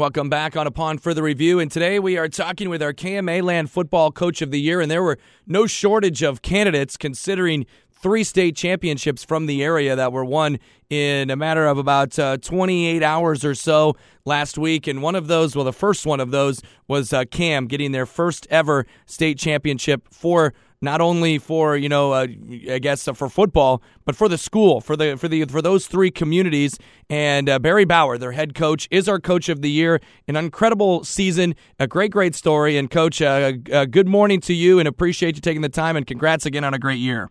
[0.00, 1.58] Welcome back on Upon Further Review.
[1.58, 4.80] And today we are talking with our KMA Land Football Coach of the Year.
[4.80, 10.10] And there were no shortage of candidates considering three state championships from the area that
[10.10, 10.58] were won
[10.88, 13.94] in a matter of about uh, 28 hours or so
[14.24, 14.86] last week.
[14.86, 18.06] And one of those, well, the first one of those was uh, Cam getting their
[18.06, 22.26] first ever state championship for not only for you know uh,
[22.70, 25.86] I guess uh, for football, but for the school, for the for the for those
[25.86, 26.78] three communities.
[27.08, 30.00] And uh, Barry Bower, their head coach, is our coach of the year.
[30.28, 32.76] An incredible season, a great great story.
[32.76, 35.96] And coach, uh, uh, good morning to you, and appreciate you taking the time.
[35.96, 37.30] And congrats again on a great year.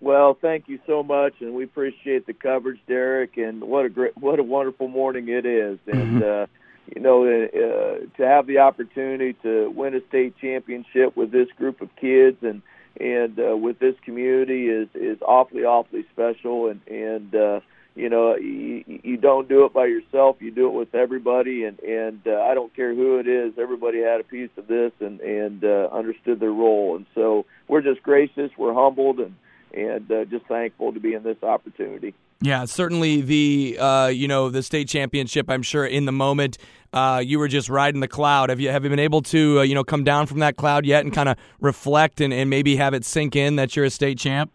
[0.00, 3.38] Well, thank you so much, and we appreciate the coverage, Derek.
[3.38, 5.78] And what a great, what a wonderful morning it is.
[5.86, 6.50] And Mm-hmm.
[6.94, 11.80] You know, uh, to have the opportunity to win a state championship with this group
[11.80, 12.62] of kids and
[13.00, 16.68] and uh, with this community is is awfully awfully special.
[16.68, 17.60] And and uh,
[17.94, 20.36] you know, you, you don't do it by yourself.
[20.40, 21.64] You do it with everybody.
[21.64, 23.54] And and uh, I don't care who it is.
[23.58, 26.96] Everybody had a piece of this and and uh, understood their role.
[26.96, 28.50] And so we're just gracious.
[28.58, 29.34] We're humbled and
[29.74, 32.14] and uh, just thankful to be in this opportunity.
[32.40, 35.48] Yeah, certainly the uh, you know the state championship.
[35.48, 36.58] I'm sure in the moment
[36.92, 38.50] uh, you were just riding the cloud.
[38.50, 40.84] Have you have you been able to uh, you know come down from that cloud
[40.84, 43.90] yet and kind of reflect and, and maybe have it sink in that you're a
[43.90, 44.50] state champ?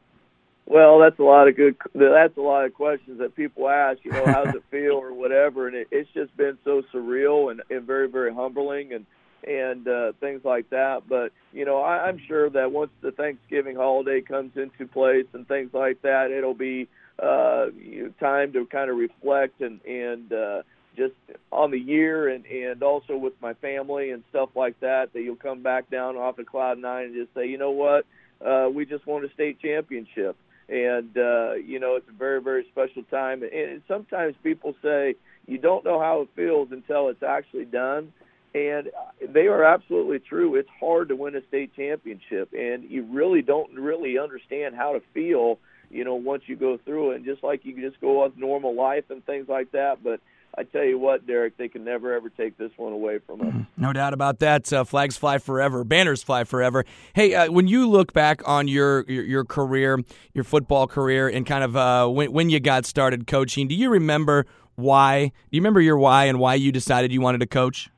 [0.66, 1.78] Well, that's a lot of good.
[1.96, 4.00] That's a lot of questions that people ask.
[4.04, 7.50] You know, how does it feel or whatever, and it, it's just been so surreal
[7.50, 9.06] and, and very very humbling and
[9.48, 11.04] and uh, things like that.
[11.08, 15.48] But you know, I, I'm sure that once the Thanksgiving holiday comes into place and
[15.48, 16.88] things like that, it'll be
[17.22, 20.62] uh, you know, time to kind of reflect and and uh,
[20.96, 21.14] just
[21.52, 25.14] on the year and and also with my family and stuff like that.
[25.14, 28.06] That you'll come back down off of cloud nine and just say, you know what,
[28.46, 30.36] uh, we just won a state championship.
[30.68, 33.44] And uh, you know it's a very very special time.
[33.44, 35.16] And sometimes people say
[35.48, 38.14] you don't know how it feels until it's actually done
[38.54, 38.90] and
[39.34, 40.56] they are absolutely true.
[40.56, 45.02] It's hard to win a state championship, and you really don't really understand how to
[45.14, 45.60] feel,
[45.90, 47.18] you know, once you go through it.
[47.18, 50.20] And just like you can just go on normal life and things like that, but
[50.58, 53.54] I tell you what, Derek, they can never ever take this one away from us.
[53.78, 54.74] No doubt about that.
[54.74, 56.86] Uh, flags fly forever, banners fly forever.
[57.14, 60.00] Hey, uh, when you look back on your, your, your career,
[60.34, 63.90] your football career, and kind of uh, when when you got started coaching, do you
[63.90, 65.28] remember why?
[65.28, 67.90] Do you remember your why and why you decided you wanted to coach?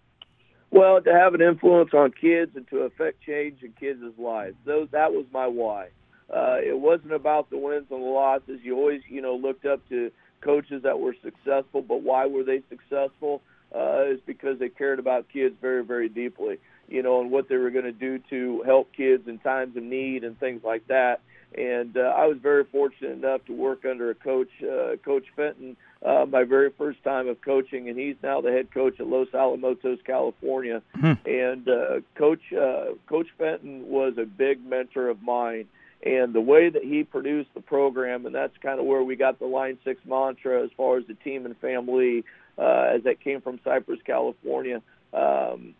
[0.72, 4.56] Well, to have an influence on kids and to affect change in kids' lives.
[4.66, 5.90] Those that was my why.
[6.34, 8.62] Uh, it wasn't about the wins and the losses.
[8.64, 12.64] You always, you know, looked up to coaches that were successful, but why were they
[12.70, 13.42] successful?
[13.76, 16.58] Uh, is because they cared about kids very, very deeply,
[16.90, 19.84] you know, and what they were going to do to help kids in times of
[19.84, 21.22] need and things like that.
[21.58, 25.76] And uh, I was very fortunate enough to work under a coach, uh, Coach Fenton,
[26.06, 29.28] uh, my very first time of coaching, and he's now the head coach at Los
[29.30, 30.82] Alamitos, California.
[31.26, 35.68] And uh, Coach uh, Coach Fenton was a big mentor of mine,
[36.04, 39.40] and the way that he produced the program, and that's kind of where we got
[39.40, 42.24] the Line Six mantra as far as the team and family,
[42.58, 44.82] uh, as that came from Cypress, California.
[45.14, 45.76] Um,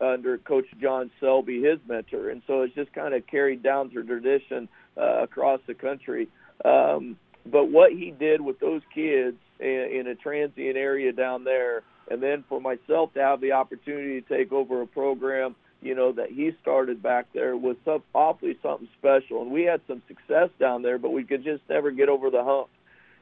[0.00, 4.06] under Coach John Selby, his mentor, and so it's just kind of carried down through
[4.06, 6.28] tradition uh, across the country.
[6.64, 11.82] Um, but what he did with those kids in, in a transient area down there,
[12.10, 16.12] and then for myself to have the opportunity to take over a program, you know,
[16.12, 19.42] that he started back there was some, awfully something special.
[19.42, 22.44] And we had some success down there, but we could just never get over the
[22.44, 22.68] hump.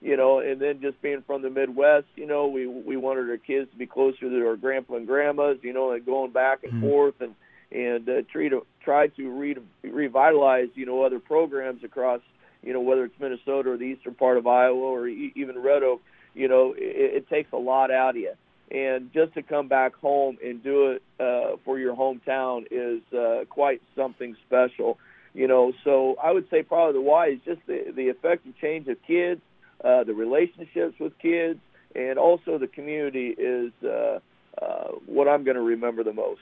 [0.01, 3.37] You know, and then just being from the Midwest, you know, we we wanted our
[3.37, 6.81] kids to be closer to our grandpa and grandmas, you know, and going back and
[6.81, 7.35] forth and
[7.71, 12.21] and uh, try to try to re- revitalize, you know, other programs across,
[12.63, 15.83] you know, whether it's Minnesota or the eastern part of Iowa or e- even Red
[15.83, 16.01] Oak,
[16.35, 18.33] you know, it, it takes a lot out of you.
[18.71, 23.45] And just to come back home and do it uh, for your hometown is uh,
[23.49, 24.99] quite something special,
[25.35, 25.73] you know.
[25.85, 29.41] So I would say probably the why is just the the effective change of kids,
[29.85, 31.61] uh, the relationships with kids,
[31.95, 34.19] and also the community is uh,
[34.61, 36.41] uh, what I'm going to remember the most.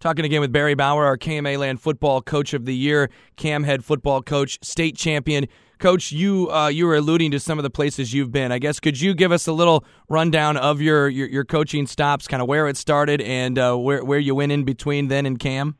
[0.00, 3.84] Talking again with Barry Bower, our KMA Land Football Coach of the Year, Cam Head
[3.84, 5.46] Football Coach, State Champion.
[5.78, 8.52] Coach, you uh, you were alluding to some of the places you've been.
[8.52, 12.28] I guess could you give us a little rundown of your your, your coaching stops,
[12.28, 15.38] kind of where it started and uh, where where you went in between then and
[15.38, 15.76] Cam?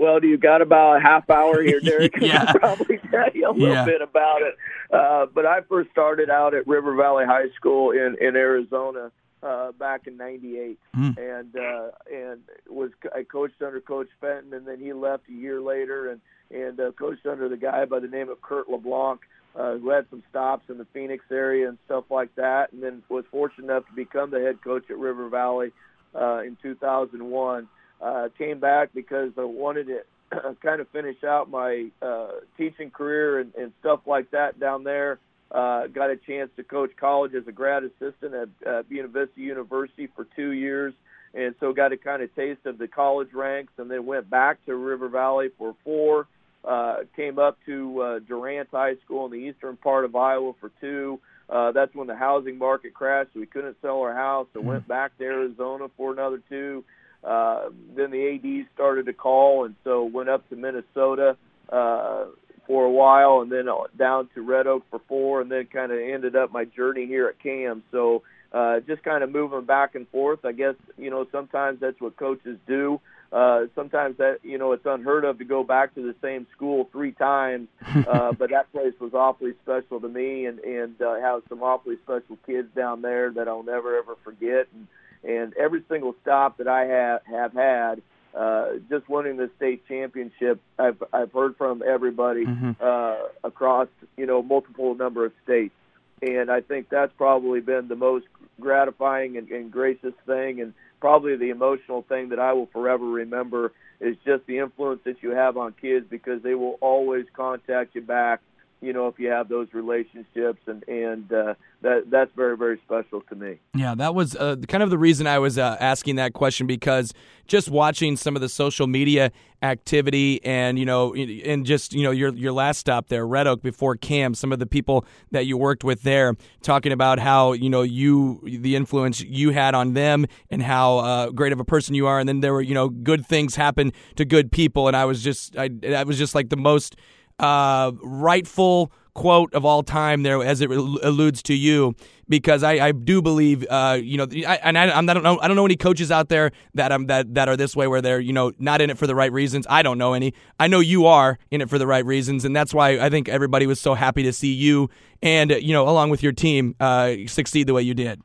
[0.00, 2.14] Well, do you got about a half hour here, Derek?
[2.18, 2.50] Yeah.
[2.58, 3.84] Probably tell you a little Yeah.
[3.84, 4.56] bit about it.
[4.90, 9.12] Uh, but I first started out at River Valley High School in in Arizona
[9.42, 11.10] uh, back in '98, Hmm.
[11.18, 15.60] and uh, and was I coached under Coach Fenton, and then he left a year
[15.60, 16.20] later, and
[16.50, 19.20] and uh, coached under the guy by the name of Kurt LeBlanc.
[19.56, 23.02] Uh, who had some stops in the Phoenix area and stuff like that, and then
[23.08, 25.72] was fortunate enough to become the head coach at River Valley
[26.14, 27.68] uh, in 2001.
[28.00, 33.40] Uh, came back because I wanted to kind of finish out my uh, teaching career
[33.40, 35.18] and, and stuff like that down there.
[35.50, 39.40] Uh, got a chance to coach college as a grad assistant at uh, Buena Vista
[39.40, 40.94] University for two years,
[41.34, 44.64] and so got a kind of taste of the college ranks, and then went back
[44.66, 46.28] to River Valley for four.
[46.62, 50.70] Uh, came up to uh, Durant High School in the eastern part of Iowa for
[50.80, 51.18] two.
[51.48, 53.30] Uh, that's when the housing market crashed.
[53.34, 54.46] So we couldn't sell our house.
[54.52, 56.84] So went back to Arizona for another two.
[57.22, 61.36] Uh, then the AD started to call, and so went up to Minnesota
[61.68, 62.24] uh,
[62.66, 65.98] for a while, and then down to Red Oak for four, and then kind of
[65.98, 67.82] ended up my journey here at CAM.
[67.90, 68.22] So
[68.52, 70.44] uh, just kind of moving back and forth.
[70.44, 73.00] I guess you know sometimes that's what coaches do.
[73.32, 76.88] Uh, sometimes that you know it's unheard of to go back to the same school
[76.90, 77.68] three times,
[78.08, 81.96] uh, but that place was awfully special to me, and and uh, have some awfully
[82.02, 84.66] special kids down there that I'll never ever forget.
[84.74, 84.88] And
[85.24, 88.02] and every single stop that I have have had,
[88.34, 92.72] uh, just winning the state championship, I've I've heard from everybody mm-hmm.
[92.80, 95.74] uh, across you know multiple number of states,
[96.22, 98.26] and I think that's probably been the most
[98.60, 103.72] gratifying and, and gracious thing, and probably the emotional thing that I will forever remember
[104.00, 108.02] is just the influence that you have on kids because they will always contact you
[108.02, 108.40] back
[108.80, 113.20] you know if you have those relationships and and uh, that that's very very special
[113.22, 113.58] to me.
[113.74, 117.12] Yeah, that was uh, kind of the reason I was uh, asking that question because
[117.46, 119.32] just watching some of the social media
[119.62, 123.62] activity and you know and just you know your your last stop there Red Oak
[123.62, 127.68] before CAM some of the people that you worked with there talking about how you
[127.68, 131.94] know you the influence you had on them and how uh, great of a person
[131.94, 134.96] you are and then there were you know good things happen to good people and
[134.96, 136.96] I was just I, I was just like the most
[137.40, 141.94] uh, rightful quote of all time there as it alludes to you
[142.28, 145.48] because I, I do believe uh, you know I, and I, I don't know I
[145.48, 148.20] don't know any coaches out there that um that that are this way where they're
[148.20, 150.78] you know not in it for the right reasons I don't know any I know
[150.78, 153.80] you are in it for the right reasons and that's why I think everybody was
[153.80, 154.88] so happy to see you
[155.22, 158.22] and you know along with your team uh, succeed the way you did.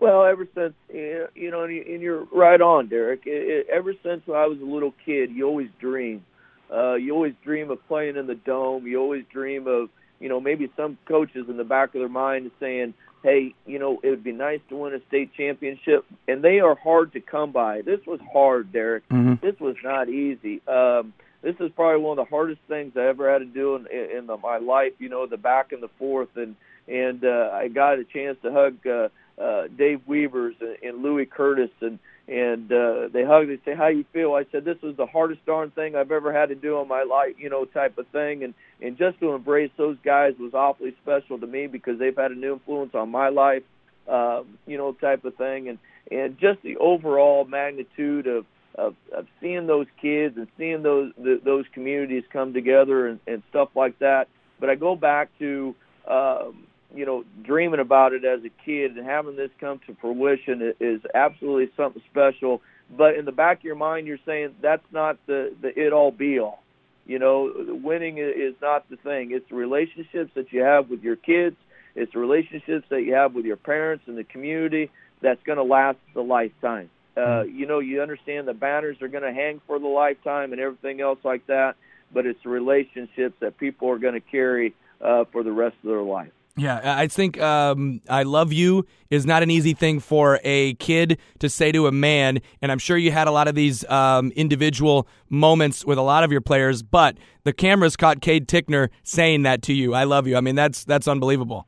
[0.00, 3.24] Well, ever since you know, and you're right on, Derek.
[3.24, 6.24] Ever since I was a little kid, you always dream
[6.72, 8.86] uh, you always dream of playing in the dome.
[8.86, 9.90] You always dream of,
[10.20, 14.00] you know, maybe some coaches in the back of their mind saying, hey, you know,
[14.02, 16.04] it would be nice to win a state championship.
[16.26, 17.82] And they are hard to come by.
[17.82, 19.08] This was hard, Derek.
[19.08, 19.44] Mm-hmm.
[19.46, 20.60] This was not easy.
[20.66, 23.86] Um, this is probably one of the hardest things I ever had to do in,
[23.86, 24.92] in the, my life.
[24.98, 26.56] You know, the back and the forth, and
[26.88, 29.08] and uh, I got a chance to hug uh,
[29.40, 31.98] uh, Dave Weavers and, and Louis Curtis and
[32.28, 33.50] and uh, they hugged.
[33.50, 36.32] They say, "How you feel?" I said, "This was the hardest darn thing I've ever
[36.32, 39.32] had to do in my life, you know, type of thing." And and just to
[39.32, 43.28] embrace those guys was awfully special to me because they've had an influence on my
[43.28, 43.64] life,
[44.08, 45.68] uh, you know, type of thing.
[45.68, 45.78] And
[46.10, 48.46] and just the overall magnitude of
[48.76, 53.42] of, of seeing those kids and seeing those the, those communities come together and, and
[53.50, 54.28] stuff like that.
[54.60, 55.74] But I go back to
[56.08, 60.74] um, you know, dreaming about it as a kid and having this come to fruition
[60.80, 62.62] is absolutely something special.
[62.90, 66.10] But in the back of your mind, you're saying that's not the the it all
[66.10, 66.62] be all.
[67.06, 67.52] You know,
[67.82, 69.32] winning is not the thing.
[69.32, 71.56] It's the relationships that you have with your kids.
[71.94, 74.90] It's the relationships that you have with your parents and the community
[75.20, 76.90] that's going to last the lifetime.
[77.16, 77.58] Uh, mm-hmm.
[77.58, 81.00] you know, you understand the banners are going to hang for the lifetime and everything
[81.00, 81.74] else like that,
[82.12, 85.88] but it's the relationships that people are going to carry uh, for the rest of
[85.88, 86.32] their life.
[86.56, 91.18] Yeah, I think um, I love you is not an easy thing for a kid
[91.38, 92.40] to say to a man.
[92.60, 96.24] And I'm sure you had a lot of these um, individual moments with a lot
[96.24, 99.94] of your players, but the cameras caught Cade Tickner saying that to you.
[99.94, 100.36] I love you.
[100.36, 101.66] I mean, that's that's unbelievable.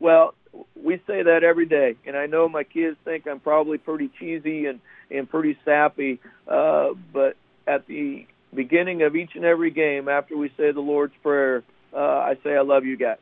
[0.00, 0.34] Well,
[0.74, 4.66] we say that every day, and I know my kids think I'm probably pretty cheesy
[4.66, 7.36] and and pretty sappy, uh, but
[7.68, 11.62] at the beginning of each and every game, after we say the Lord's Prayer,
[11.92, 13.18] uh, I say I love you guys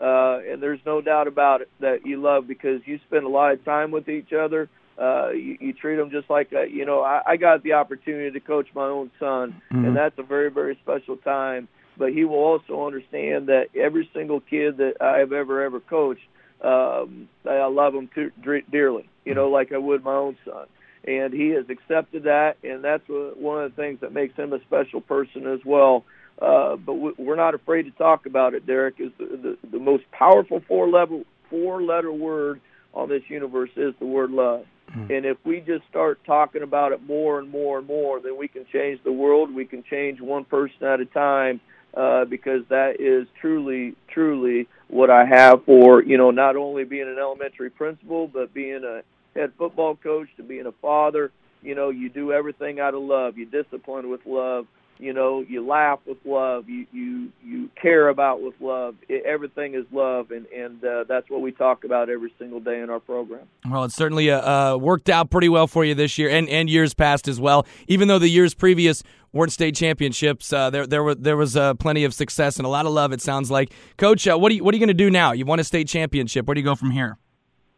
[0.00, 3.52] uh, and there's no doubt about it that you love because you spend a lot
[3.52, 4.68] of time with each other.
[5.00, 7.02] Uh, you, you treat them just like a, you know.
[7.02, 9.84] I, I got the opportunity to coach my own son, mm-hmm.
[9.84, 11.68] and that's a very very special time.
[11.98, 16.26] But he will also understand that every single kid that I've ever ever coached,
[16.62, 18.32] um, I love them too,
[18.70, 19.08] dearly.
[19.24, 20.66] You know, like I would my own son
[21.06, 24.60] and he has accepted that, and that's one of the things that makes him a
[24.62, 26.04] special person as well.
[26.40, 28.66] Uh, but we're not afraid to talk about it.
[28.66, 32.60] Derek is the, the, the most powerful four level four letter word
[32.92, 34.66] on this universe is the word love.
[34.90, 35.12] Mm-hmm.
[35.12, 38.48] And if we just start talking about it more and more and more, then we
[38.48, 39.54] can change the world.
[39.54, 41.60] We can change one person at a time.
[41.94, 47.08] Uh, because that is truly, truly what I have for you know not only being
[47.08, 49.00] an elementary principal, but being a
[49.38, 51.32] head football coach to being a father.
[51.62, 53.38] You know, you do everything out of love.
[53.38, 54.66] You discipline with love
[54.98, 59.74] you know you laugh with love you you you care about with love it, everything
[59.74, 63.00] is love and and uh, that's what we talk about every single day in our
[63.00, 63.46] program.
[63.68, 66.68] Well it's certainly uh, uh, worked out pretty well for you this year and and
[66.68, 67.66] years past as well.
[67.88, 71.74] Even though the years previous weren't state championships uh, there there were there was uh,
[71.74, 73.72] plenty of success and a lot of love it sounds like.
[73.96, 75.32] Coach uh, what are you what are you going to do now?
[75.32, 76.46] You won a state championship.
[76.46, 77.18] Where do you go from here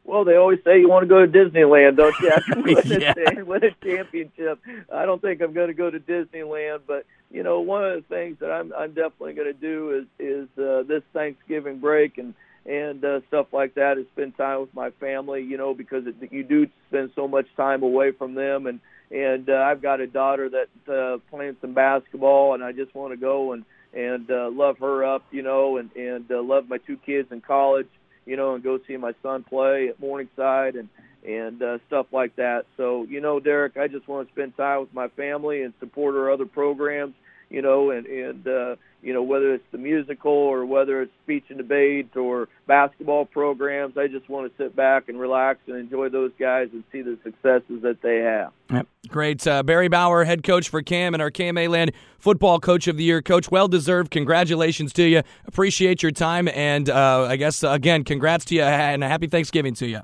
[0.09, 2.31] well, they always say you want to go to Disneyland, don't you?
[2.35, 3.13] After win, yeah.
[3.37, 4.59] a, win a championship.
[4.91, 8.15] I don't think I'm going to go to Disneyland, but you know, one of the
[8.15, 12.33] things that I'm I'm definitely going to do is is uh, this Thanksgiving break and
[12.65, 15.43] and uh, stuff like that is spend time with my family.
[15.43, 19.51] You know, because it, you do spend so much time away from them, and and
[19.51, 23.19] uh, I've got a daughter that uh, playing some basketball, and I just want to
[23.19, 23.63] go and
[23.93, 27.43] and uh, love her up, you know, and and uh, love my two kids in
[27.43, 27.89] college
[28.29, 30.89] you know, and go see my son play at Morningside and
[31.27, 32.67] and uh, stuff like that.
[32.77, 36.15] So, you know, Derek, I just want to spend time with my family and support
[36.15, 37.15] our other programs,
[37.51, 41.45] you know, and and uh, you know whether it's the musical or whether it's speech
[41.49, 43.97] and debate or basketball programs.
[43.97, 47.19] I just want to sit back and relax and enjoy those guys and see the
[47.23, 48.53] successes that they have.
[48.71, 48.87] Yep.
[49.09, 49.47] Great.
[49.47, 53.05] Uh, Barry Bower, head coach for Cam and our KMA Land Football Coach of the
[53.05, 53.23] Year.
[53.23, 54.11] Coach, well deserved.
[54.11, 55.23] Congratulations to you.
[55.47, 56.49] Appreciate your time.
[56.49, 60.01] And uh, I guess, uh, again, congrats to you and a happy Thanksgiving to you.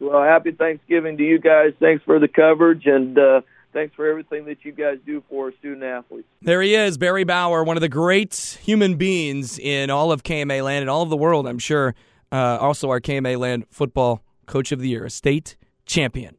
[0.00, 1.72] Well, happy Thanksgiving to you guys.
[1.78, 2.86] Thanks for the coverage.
[2.86, 6.28] And, uh, thanks for everything that you guys do for student athletes.
[6.40, 10.62] There he is, Barry Bower, one of the great human beings in all of KMA
[10.62, 11.94] land and all of the world, I'm sure.
[12.30, 16.36] Uh, also, our KMA land football coach of the year, a state champion.